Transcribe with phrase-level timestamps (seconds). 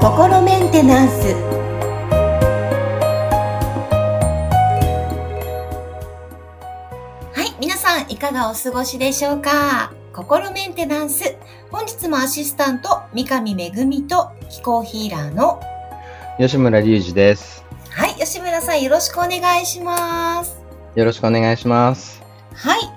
[0.00, 1.34] 心メンテナンス
[7.32, 9.92] はい皆さんいかがお過ごしでしょうか？
[10.14, 11.36] 心メンテナンス
[11.70, 13.70] 本日もアシスタント三上恵
[14.08, 15.60] と気候ヒーラーの
[16.38, 17.62] 吉村隆二です。
[17.90, 20.56] はい吉村さんよろしくお願いします
[20.94, 22.22] よろしくお願いします。
[22.54, 22.93] はいさ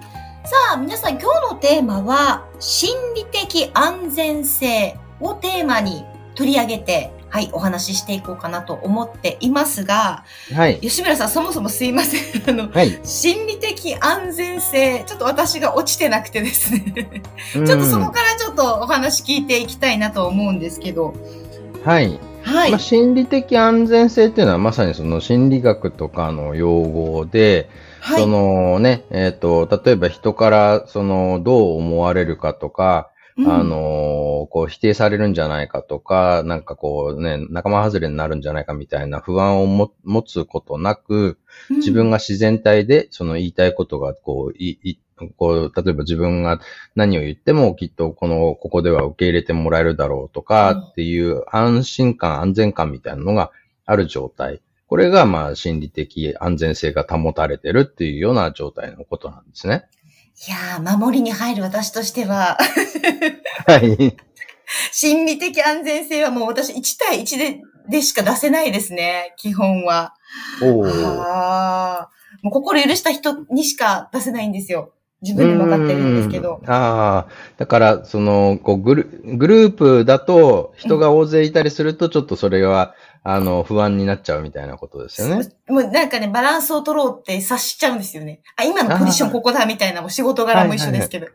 [0.70, 6.04] あ皆さん今日のテーマは心理的安全性をテーマに
[6.36, 10.80] 取り上げてはいお話ししていこうかなと思っていますがはい。
[10.82, 12.22] 吉村さん、そもそもすいません。
[12.50, 13.00] あの、はい。
[13.04, 17.22] 心理的安全性、ちょっと私が落ちてなくてですね。
[17.54, 21.14] ちょちょっとそこからちょっとお話聞いていきたいなと思うんですけど。
[21.84, 22.20] はい。
[22.48, 22.72] はい。
[22.72, 27.70] まあ、心理的安全性っていうのはまさにその心理学とかの用語で、
[28.00, 28.22] はい。
[28.22, 41.38] そのね、えっ、と、例えば人からそのどう思われるかとか、うんあ、のこう否定されるんじゃないかとか、なんかこうね、仲間外れになるんじゃないかみたいな不安をも持つことなく、
[41.70, 45.00] 自分が、が自然体でその言いたいことがこう、い、い、
[45.38, 46.60] こう、例えば自分が
[46.96, 53.52] 何を言ってもきっとこの、ここでは受け入れてもらえるだろうとうんかっていう安心感、安全感みたいなのが
[53.86, 54.62] ある状態。
[54.88, 59.86] これがまあ心理的安全性が保たれてるっていうような状態のことなんですね。
[60.48, 62.58] いやー、守りに入る私としては、
[63.66, 64.16] はい。
[64.92, 70.14] 心理的安全性はもう私1対1で、でしか出せないですね、基本は。
[70.62, 72.08] おー。
[72.44, 74.94] もう心許した人にしか出せないんですよ。
[75.22, 76.66] 自分でも分かってるんですけどう。
[76.66, 85.50] んああ、だから、その、こうグル、グループだと、人が大勢いたりすると、ちょっとそれは、あの、不安になっちゃうみたいなことですよね。
[85.68, 88.42] もうなんかね、バランスを取ろうって察しちゃうんですよね。
[88.56, 91.28] あ、今のポジションここだみたいな、もう仕事柄も一緒ですけど。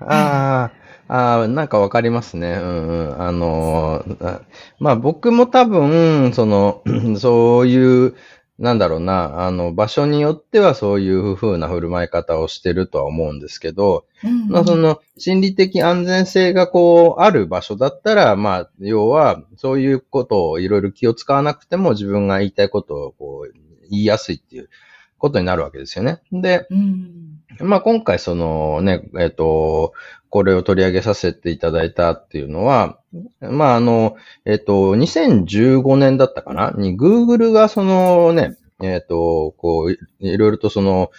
[0.00, 0.70] あ
[1.08, 2.52] あ、ああ、なんかわかりますね。
[2.52, 3.20] うんうん。
[3.20, 4.40] あのー、あ
[4.78, 6.82] まあ僕も多分、その、
[7.18, 8.14] そういう、
[8.60, 23.52] なんだろうな、あの、場所によってはそういう風な振る舞い方をしてるとは思うんですけど、うんまあ、その、心理的安全性がこう、ある場所だったら、まあ、要は、そういうことをいろいろ気を使わなくても自分が言いたいことをこう、
[23.90, 24.68] 言いやすいっていう
[25.16, 26.20] ことになるわけですよね。
[26.30, 27.29] で、うん。
[27.58, 29.92] まあ、今回そのね、えっ、と、
[30.28, 32.98] これを取り上げさせていただいたっていうのは、
[33.40, 36.72] まあ、あの、えっ、と、2015年だったかな？
[36.76, 41.10] に、Google がそのね、えっ、と、こう、いいろいろとその、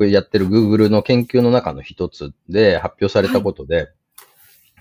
[0.00, 3.90] やってる Google の研究の中の一つで発表されたことで、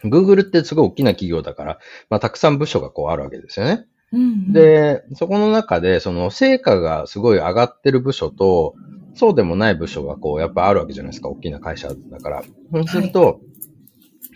[0.04, 1.80] Google ってすごい大きな企業だから、
[2.10, 3.86] まあ、たくさん部署がこうあるわけですよね。
[4.12, 8.76] うん、で、そこの中で、その成果がすごい上がってる部署と、
[9.16, 12.44] そうでもない部署がこう、やっぱあるわけじゃないですか、大きな会社だから。
[12.72, 13.42] そうすると、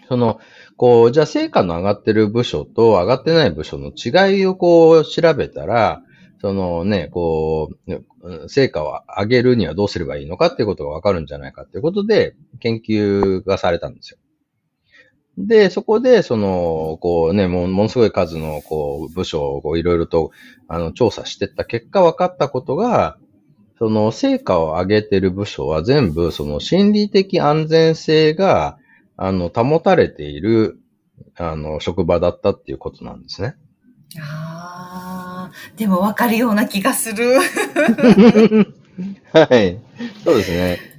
[0.07, 0.39] その、
[0.77, 6.01] こう、じゃあ成果の上がってる部署と上がってない部署の違いをこう調べたら、
[6.39, 14.19] そのね、こう、成果を上げるにはどうすればいいのかっていうことがわかるんじゃないかっていうことで、研究がされたんですよ。
[15.37, 20.31] で、そこで、その、こうね、もうものすごい数の、こう、部署をこういろいろと、
[20.67, 23.17] あの、調査してった結果分かったことが、
[23.79, 28.77] その、成果を上げてる部署は全部、その、心理的安全性が、
[29.17, 30.79] あの、保たれている、
[31.35, 33.55] あの、職場だったっていうことなんですね。
[34.19, 37.39] ああ、でも分かるような気がする。
[39.31, 39.79] はい。
[40.23, 40.96] そうですね。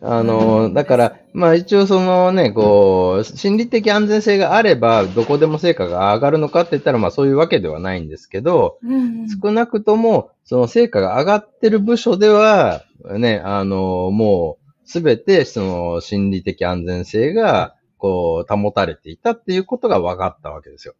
[0.00, 12.84] あの、だから、まあ一応そのね、こう、心理的安全性があれば、どこでも成果が上がるのかって言ったら、まあそういうわけではないんですけど、うん少なくとも、その成果が上がってる部署では、
[13.18, 20.94] ね、あの、もう、すべて、その、心理的安全性が、こう、保たれていたっていうことが分かったわけですよ。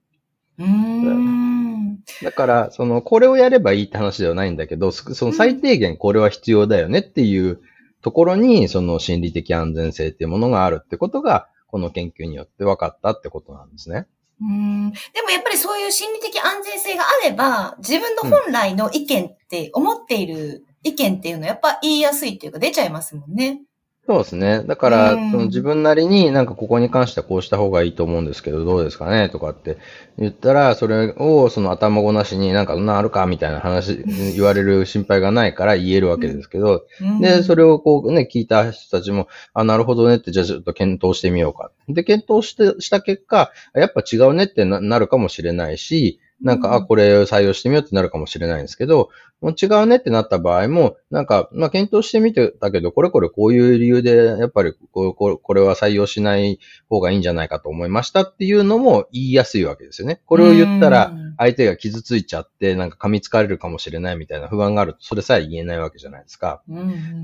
[0.59, 1.99] うーん。
[2.23, 7.61] だから、その、これをやればいいって話ではないんだけど、そその最低限これは必要だよねっていう
[8.03, 14.07] ところに、その心理的安全性っていうものがあるってことが、この研究によって分かったってことなんですね。
[14.41, 23.63] うんでもやっぱりそういう心理的安全性があれば、自分の本来の意見って思っている意見っていうのはやっぱ言いやすいっていうか出ちゃいますもんね。
[24.09, 24.63] そうですね。
[24.65, 29.77] だから、うんその自分なりになんかここに関してはこうした方がいいと思うんですけど、どうですかねとかって
[30.17, 34.03] 言ったら、それをその頭ごなしになんかそんなんあるかみたいな話、
[34.35, 41.71] 言われる心配がないから言えるわけですけど、うんで、それをこうね、聞いた人たちも、あ、なるほどねって、じゃあちょっと検討してみようか。
[41.91, 56.59] で、検討して、した結果、やっぱ違うねってななるかもしれないし、なんか、あ、これ採用してみようってなるかもしれないんですけど、もう違うねってなった場合も、なんか、まあ、検討してみてたけど、これこれこういう理由で、やっぱりここ、これは採用しない
[56.89, 60.21] 方がいいんじゃないかと思いましたっていうのも言いやすいわけですよね。
[60.27, 66.63] これを言ったら、相手が傷ついちゃって、なんか噛みつかれるかもしれないみたいな不安があると、それさえ言えないわけじゃないですか。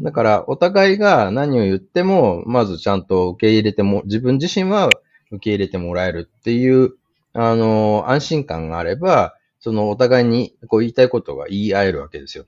[0.02, 4.88] だから、お互いが何を言っても、まずちゃんと受け入れても、自分自身は
[5.32, 6.94] 受け入れてもらえるっていう
[7.34, 12.46] あの、安心感があれば、そのお互いにこう言いたいことが言い合えるわけですよ。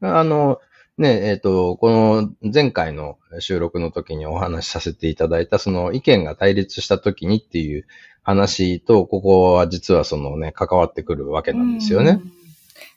[0.00, 0.60] あの、
[0.98, 7.86] ね、えっ、ー、と、この前回の収録の時にお話しさせていただいた、その意見が対立した時にっていう
[8.22, 12.20] 話と、ここは実はそのね、関わってくるわけなんですよね。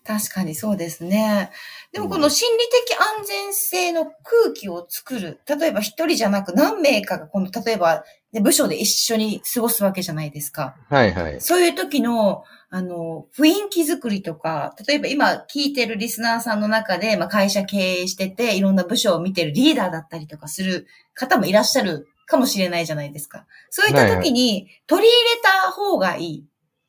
[0.06, 1.52] 確かにそうですね。
[1.92, 5.40] でもこの心理的安全性の空気を作る。
[5.48, 8.04] 例えば一人じゃなく何名かがこの、例えば
[8.34, 10.76] 部署で一緒に過ごすわけじゃないですか。
[10.90, 11.42] はいはい。
[11.42, 20.86] そういう時の、あの、雰囲気作りとか、例えば今聞いてるリスナーさんの中で、まあ、会社経営してて、いろんな部署を見てるリーダーだったりとかする
[21.16, 23.48] 方もいらっしゃるかもしれないじゃないですか。
[23.72, 26.22] そういった時に取り入れた方がいい。
[26.22, 26.44] はいはい、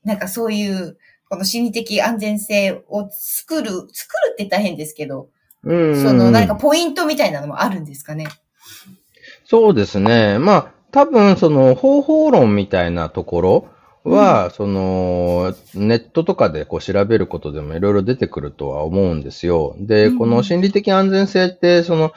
[0.04, 0.98] なんかそういう、
[1.30, 5.28] この心理的安全性を作る、作るって大変ですけど、
[5.62, 8.26] うんその何かポイントみたいなのもあるんですかね？
[9.44, 10.38] そうですね。
[10.40, 13.68] まあ、多分その方法論みたいなところ
[14.02, 19.76] は、うん、その、ネットとかでこう調べることでもいろいろ出てくるとは思うんですよ。
[19.78, 22.12] で、うん、この心理的安全性って、その、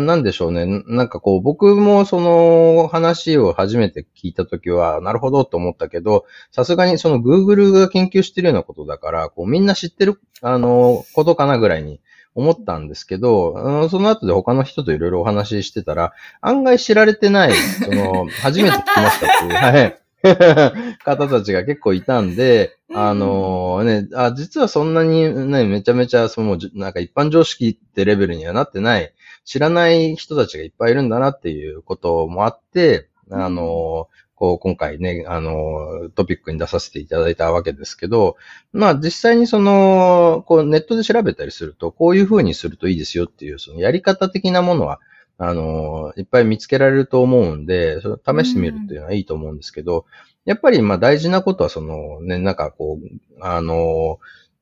[0.00, 0.82] なんでしょうね。
[0.86, 12.00] なんかこう、僕もその話を初めて聞いたときは、なるほどと思ったけど、さすがにその Google が研究してるようなことだから、こうみんな知ってる、あの、ことかなぐらいに
[12.34, 19.98] 思ったんですけど、その後で他の人といろいろお話ししてたら、案外知られてない、その、 初めて聞きましたっていう、はい。
[21.04, 29.12] 方たちが結構いたんで、あのー、ね、あ、実はそんなにね、めちゃめちゃ、その、なんか一般常識ってレベルにはなってない
[29.48, 38.36] 知らない人たちがいっぱいいるんだなっていうこともあって、あの、こう、今回ね、あの、トピックに出させていただいたわけですけど、
[38.74, 45.00] まあ実際にその、こうネットで調べたりすると、こういう風にするといいですよっていう、そのやり方的なものは、
[45.38, 50.04] あの、いっぱい見つけられると思うんで、それ試してみるっていうのはいいと思うんですけど、
[50.44, 53.06] やっぱりまあ大事なことはそのね、なんかこう、
[53.40, 54.18] あの、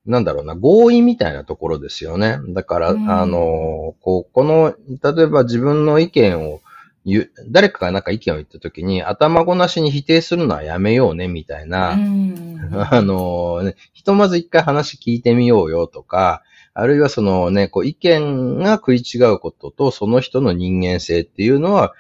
[0.07, 2.39] なんだろうな、合意みたいなところですよね。
[2.49, 6.61] だから、うん、あの、こう、この、例えば自分の意見を
[7.05, 16.43] 言う、誰かがなんか意見を言ったときに、頭ごなしに否定するのはやめようね、みたいな、うん、 あの、ね、ひとまず一回話聞いてみようよとか、
[16.73, 21.95] あるいはそのね、こう意見が食い違うことと、その人の人間性っていうのは、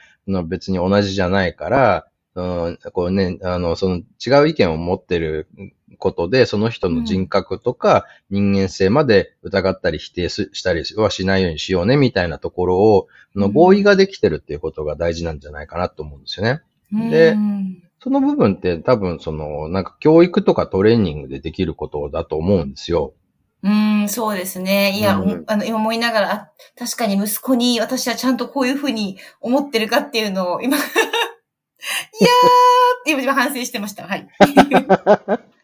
[0.47, 5.49] 別に同じじゃないから、うん、こうね、あの、その違う意見を持ってる
[5.99, 16.62] ことで、その人の人格とか人間性まで疑ったり否定したりはしないようにしようね、みたいなところを、の合意ができてるっていうことが大事なんじゃないかなと思うんですよね。
[17.11, 17.37] で、
[18.03, 23.15] その部分って多分その、なんか教育とかトレーニングでできることだと思うんですよ。
[23.62, 24.97] うん、そうですね。
[24.97, 31.11] いや、うん、あの、今思いながら、あ、確かに息子に私はちゃんとこういうふうに思ってるかっていうのを、今 いやー
[33.00, 34.06] って今反省してました。
[34.06, 34.29] はい。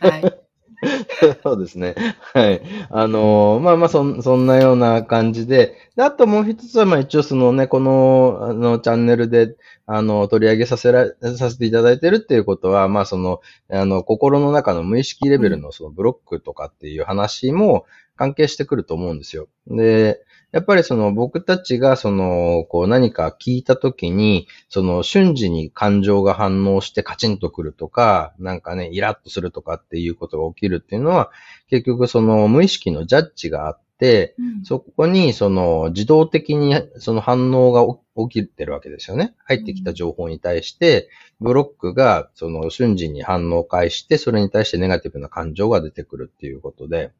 [0.00, 0.38] はい。
[1.44, 1.94] そうですね。
[2.34, 2.62] はい。
[2.90, 9.56] あのー、まあまあそ、そんなような感じで、であともう一つは、まあ一応そのね、この、あの、チャンネルで、
[9.86, 11.06] あの、取り上げさせら、
[11.36, 19.48] させていただいてるっていうことは、まあその、あの、心の中の無意識レベルのそのブロックとかっていう話も関係してくると思うんですよ。
[19.68, 20.20] で、
[20.52, 31.30] やっぱりその僕たちがその、こう何か聞いたときに、その瞬時に感情が反応してカチンとくるとか、なんかね、イラッとするとかっていうことが起きるっていうのは、
[31.70, 37.86] 結局その無意識のジャッジがあって、うん、そこにその自動的にその反応が
[38.28, 39.34] 起きてるわけですよね。
[39.46, 41.08] 入ってきた情報に対して、
[41.40, 47.10] ブロックがその瞬時に反応を返して、それに対してネガティブな感情が出てくるっていうことで、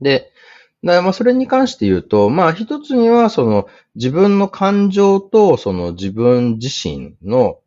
[0.00, 0.30] で、
[0.84, 7.58] だまあそれに関して言うと、まあ一つにはその自分の感情とその自分自身の、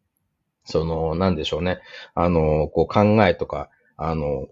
[0.64, 1.80] その、なんでしょうね。
[2.14, 4.48] あの、こう考えとか、あの、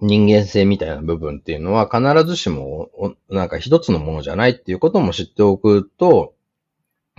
[0.00, 2.90] 人間性みたいな部分っていうのは必ずしも、
[3.30, 6.34] なんか一つのものじゃないっていうことも知っておくと、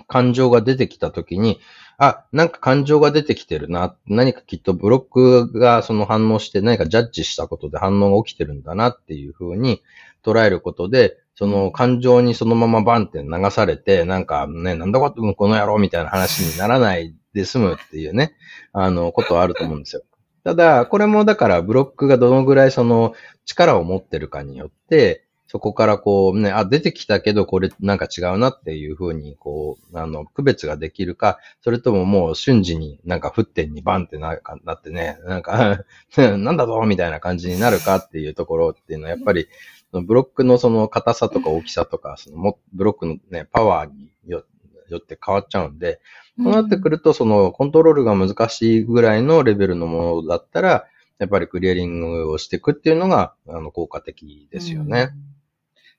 [0.08, 1.60] 感情が出てきたときに、
[2.00, 3.96] あ、なんか感情が出てきてるな。
[4.06, 5.12] 何かきっとブロッ
[5.50, 9.82] クがその反応して何かジャッジしたことで反応が起きてるんだなっていうふうに
[10.24, 18.34] 捉えることで、その感情にそのままバンって流されて、なんかね、なんだことこの野郎みたいな話にならないで済むっていうね、
[18.74, 20.04] あの、ことはあると思うんですよ。
[20.44, 23.14] ただ、これもだからブロックがどのぐらいその
[23.46, 35.86] 力を持ってるかによって、そこからこうね、あ、出てきたけどこれなんか違うなっていうふうに、こう、あの、区別ができるか、それとももう瞬時になんか沸点にバンってななってね、なんか、
[36.18, 39.48] なんだぞみたいな感じになるかっていうところっていうのは、やっぱり、
[39.94, 44.44] ブロックのその硬さとか大きさとか、そのもブロックのね、パワーによ
[44.90, 46.02] よって変わっちゃうんで、
[46.38, 50.86] そうなってくると、そのコントロールが難しいぐらいのレベルのものだったら、
[51.20, 55.10] やっぱりクリアリングをしていくっていうのが、あの、効果的ですよね。
[55.14, 55.27] うん。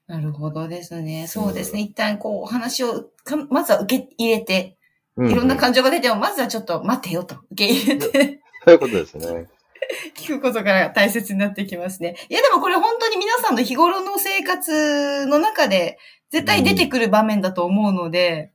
[0.08, 1.26] なるほどですね。
[1.28, 1.82] そうですね。
[1.82, 4.78] 一旦こう、お話をか、まずは受け入れて、
[5.16, 9.46] ういろんな感情が出ても、まずはちょっと待てよと、受け入れて、そういうことですね。
[10.16, 12.16] 聞くことが大切になってきますね。
[12.30, 15.98] いや、でもこれ本当に皆さんの日頃の生活の中で、
[16.30, 18.50] 絶対出てくる場面だと思うので、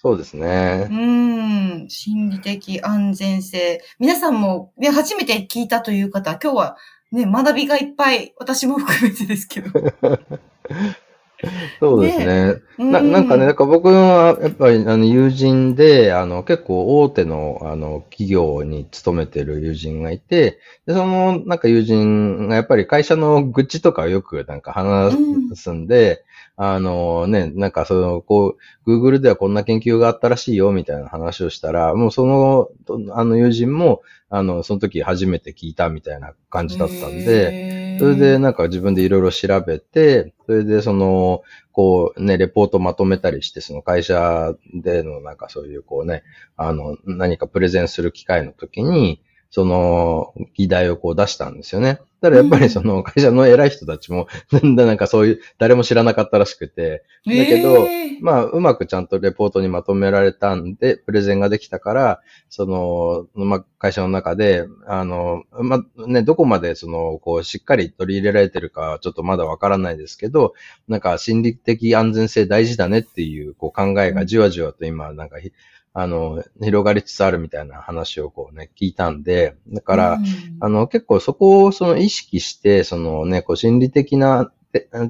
[0.00, 0.84] そうですうね。
[0.84, 3.82] ん、心理的安全性。
[3.98, 6.76] 皆さんも、ね、初めて聞いたという方、今日は
[7.12, 9.70] ね、学びがいっぱい、私も含めてですけど。
[11.78, 12.56] そうですね。
[12.78, 25.16] うななんかね、なんか僕はやっぱりあの友人で、あの結構大手のあの企業に勤めてる友人がいて、でそのなんか友人がやっぱり会社の愚痴とかをよくなんか話
[25.54, 26.24] すんで、
[26.60, 32.68] あのね、なんかその、こう、Google ではこんな研究があったらしいよみたいな話をしたら、もうその、
[33.12, 46.22] あの友人も、あの、その時初めて聞いたみたいな感じだったんで、でそれでなんか自分でいろいろ調べて、それでその、こうね、レポートまとめたりして、その会社でのなんかそういうこうね、
[46.56, 52.00] あの、何かプレゼンする機会の時に、その、議題をこう出したんですよね。
[52.20, 54.26] ただやっぱりその会社の偉い人たちも、
[54.62, 57.86] なんかそういう、誰も知らなかったらしくて、だけど、
[58.20, 70.54] まあ、うまくちゃんとレポートにまとめられたんで、プレゼンができたから、その、まあ、会社の中で、あの、まあ、ね、どこまでその、こう、しっかり取り入れられてるかはちょっとまだわからないですけど、
[70.88, 75.52] なんか心理的安全性大事だねっていう、こう、考えがじわじわと今、なんかひ、
[76.00, 80.24] あの、広がりつつあるみたいな話をこうね、聞いたんで、だから、うん。
[80.60, 84.52] あの、結構そこをその意識して、そのね、こう心理的な、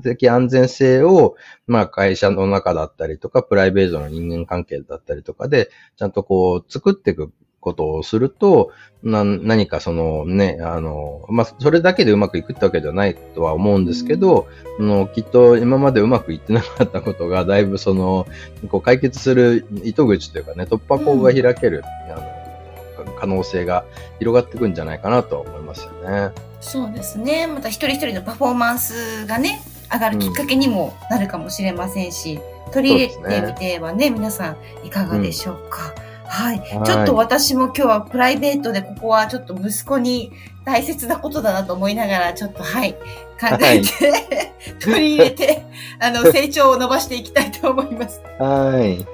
[0.03, 8.73] 的安全性を、まあ会社の中だったりとか、プライベートの人間関係だったりとかで、ちゃんとこう作っていくことをすると、
[9.03, 14.49] な何かそのね、あの、まあそれだけでうまくいくってわけではないとは思うんですけど、
[14.79, 18.27] あのきっと今までうまくいってなかったことが、だいぶその、
[18.69, 23.85] こう解決する糸口というかね、突破口が開ける、あの可能性が
[24.19, 26.33] 広がっていくんじゃないかなと思いますよね。
[26.61, 27.47] そうですね。
[27.47, 29.61] また一人一人のパフォーマンスがね、
[29.93, 32.41] 上がるきっかけにもなるかもしれませんし、
[32.73, 35.95] 取り入れてみてはね、皆さんいかがでしょうか？
[36.29, 36.59] はい。
[36.59, 40.33] はいちょっと私も今日はプライベートでここはちょっと息子に
[40.65, 45.65] 大切なことだなと思いながら、ちょっとはい、考えて、取り入れて、
[45.99, 48.21] あの、成長を伸ばしていきたいと思います。
[48.39, 49.07] はい。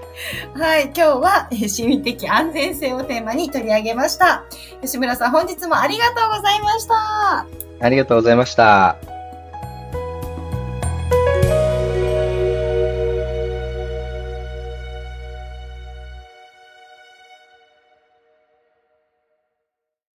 [0.59, 0.85] はい。
[0.87, 4.45] 今日は、えー心理的安全性をテーマに取り上げました。
[4.83, 7.47] 吉村さん、本日もありがとうございました。
[7.81, 9.14] ありがとうございました。